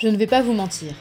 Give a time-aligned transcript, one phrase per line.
[0.00, 0.94] Je ne vais pas vous mentir.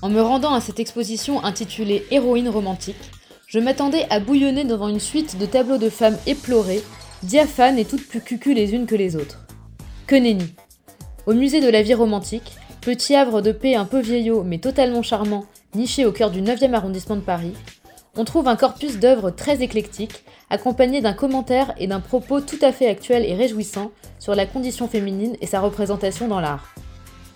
[0.00, 3.10] En me rendant à cette exposition intitulée Héroïne romantique,
[3.46, 6.82] je m'attendais à bouillonner devant une suite de tableaux de femmes éplorées,
[7.22, 9.44] diaphanes et toutes plus cucules les unes que les autres.
[10.06, 10.54] Que nenni
[11.26, 15.02] Au musée de la vie romantique, petit havre de paix un peu vieillot mais totalement
[15.02, 15.44] charmant,
[15.74, 17.52] niché au cœur du 9e arrondissement de Paris,
[18.16, 22.72] on trouve un corpus d'œuvres très éclectique, accompagné d'un commentaire et d'un propos tout à
[22.72, 26.74] fait actuel et réjouissant sur la condition féminine et sa représentation dans l'art.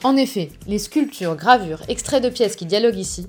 [0.05, 3.29] En effet, les sculptures, gravures, extraits de pièces qui dialoguent ici,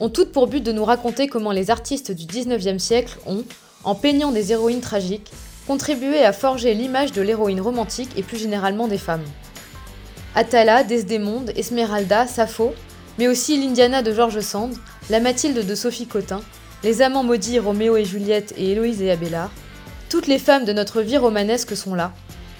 [0.00, 3.44] ont toutes pour but de nous raconter comment les artistes du 19e siècle ont,
[3.84, 5.30] en peignant des héroïnes tragiques,
[5.66, 9.24] contribué à forger l'image de l'héroïne romantique et plus généralement des femmes.
[10.34, 12.72] Atala, Desdémonde, Esmeralda, Sappho,
[13.18, 14.74] mais aussi l'Indiana de George Sand,
[15.10, 16.40] la Mathilde de Sophie Cotin,
[16.82, 19.50] les amants maudits Roméo et Juliette et Héloïse et Abélard,
[20.08, 22.12] toutes les femmes de notre vie romanesque sont là,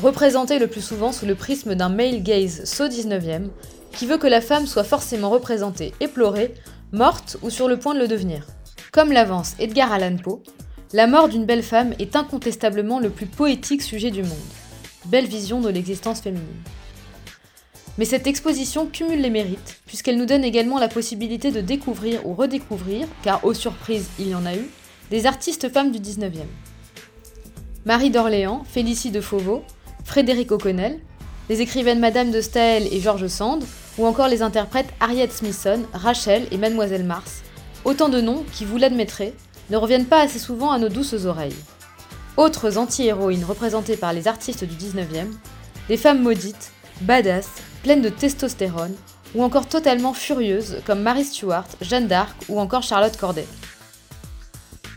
[0.02, 3.48] représentées le plus souvent sous le prisme d'un male gaze saut 19e,
[3.92, 6.54] qui veut que la femme soit forcément représentée éplorée,
[6.92, 8.46] morte ou sur le point de le devenir.
[8.92, 10.42] Comme l'avance Edgar Allan Poe,
[10.92, 14.30] la mort d'une belle femme est incontestablement le plus poétique sujet du monde.
[15.06, 16.62] Belle vision de l'existence féminine.
[17.98, 22.34] Mais cette exposition cumule les mérites, puisqu'elle nous donne également la possibilité de découvrir ou
[22.34, 24.68] redécouvrir, car aux surprises il y en a eu,
[25.10, 26.46] des artistes femmes du 19e.
[27.84, 29.62] Marie d'Orléans, Félicie de Fauveau,
[30.04, 31.00] Frédéric O'Connell,
[31.48, 33.64] les écrivaines Madame de Staël et George Sand,
[33.98, 37.42] ou encore les interprètes Harriet Smithson, Rachel et Mademoiselle Mars.
[37.84, 39.34] Autant de noms qui, vous l'admettrez,
[39.70, 41.56] ne reviennent pas assez souvent à nos douces oreilles.
[42.36, 45.26] Autres anti-héroïnes représentées par les artistes du 19e,
[45.88, 47.48] des femmes maudites, badass,
[47.82, 48.94] pleines de testostérone,
[49.34, 53.46] ou encore totalement furieuses comme Marie Stuart, Jeanne d'Arc ou encore Charlotte Corday.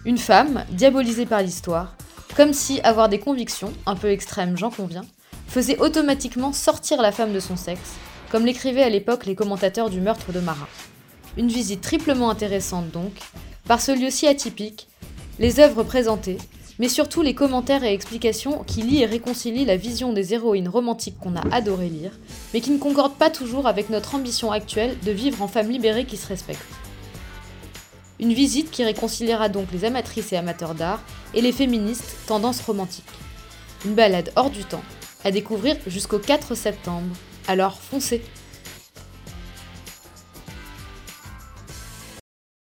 [0.06, 1.96] Une femme, diabolisée par l'histoire,
[2.38, 5.06] comme si avoir des convictions, un peu extrêmes j'en conviens,
[5.48, 7.96] faisait automatiquement sortir la femme de son sexe,
[8.30, 10.68] comme l'écrivaient à l'époque les commentateurs du meurtre de Marat.
[11.36, 13.14] Une visite triplement intéressante donc,
[13.68, 14.88] par ce lieu si atypique,
[15.40, 16.38] les œuvres présentées,
[16.78, 21.17] mais surtout les commentaires et explications qui lient et réconcilient la vision des héroïnes romantiques
[21.17, 22.11] qu'on a adoré lire,
[22.54, 26.06] mais qui ne concordent pas toujours avec notre ambition actuelle de vivre en femme libérée
[26.06, 26.61] qui se respecte.
[28.20, 31.02] Une visite qui réconciliera donc les amatrices et amateurs d'art
[31.36, 33.05] et les féministes tendance romantique.
[33.86, 34.83] Une balade hors du temps,
[35.23, 37.16] à découvrir jusqu'au 4 septembre.
[37.48, 38.23] Alors foncez